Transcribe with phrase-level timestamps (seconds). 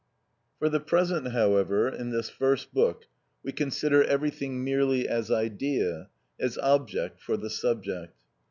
[0.57, 3.05] For the present, however, in this first book
[3.43, 8.15] we consider everything merely as idea, as object for the subject.